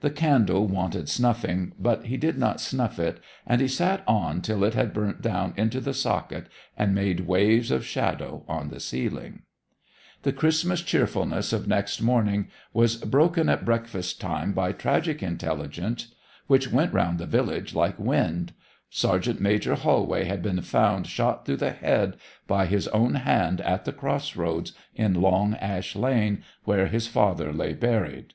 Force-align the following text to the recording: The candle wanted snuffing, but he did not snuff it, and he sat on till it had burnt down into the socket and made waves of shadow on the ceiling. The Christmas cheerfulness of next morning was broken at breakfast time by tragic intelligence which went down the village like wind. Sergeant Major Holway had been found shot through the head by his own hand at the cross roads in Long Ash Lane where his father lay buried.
The 0.00 0.10
candle 0.10 0.66
wanted 0.66 1.08
snuffing, 1.08 1.72
but 1.78 2.04
he 2.04 2.18
did 2.18 2.36
not 2.36 2.60
snuff 2.60 2.98
it, 2.98 3.20
and 3.46 3.62
he 3.62 3.68
sat 3.68 4.04
on 4.06 4.42
till 4.42 4.64
it 4.64 4.74
had 4.74 4.92
burnt 4.92 5.22
down 5.22 5.54
into 5.56 5.80
the 5.80 5.94
socket 5.94 6.48
and 6.76 6.94
made 6.94 7.20
waves 7.26 7.70
of 7.70 7.82
shadow 7.86 8.44
on 8.48 8.68
the 8.68 8.80
ceiling. 8.80 9.44
The 10.24 10.32
Christmas 10.34 10.82
cheerfulness 10.82 11.54
of 11.54 11.66
next 11.66 12.02
morning 12.02 12.48
was 12.74 12.96
broken 12.96 13.48
at 13.48 13.64
breakfast 13.64 14.20
time 14.20 14.52
by 14.52 14.72
tragic 14.72 15.22
intelligence 15.22 16.14
which 16.48 16.70
went 16.70 16.92
down 16.92 17.16
the 17.16 17.24
village 17.24 17.74
like 17.74 17.98
wind. 17.98 18.52
Sergeant 18.90 19.40
Major 19.40 19.74
Holway 19.74 20.24
had 20.26 20.42
been 20.42 20.60
found 20.60 21.06
shot 21.06 21.46
through 21.46 21.56
the 21.56 21.70
head 21.70 22.18
by 22.46 22.66
his 22.66 22.88
own 22.88 23.14
hand 23.14 23.62
at 23.62 23.86
the 23.86 23.92
cross 23.94 24.36
roads 24.36 24.74
in 24.94 25.14
Long 25.22 25.54
Ash 25.54 25.96
Lane 25.96 26.44
where 26.64 26.88
his 26.88 27.06
father 27.06 27.54
lay 27.54 27.72
buried. 27.72 28.34